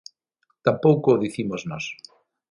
[0.65, 1.85] Tampouco o dicimos nós.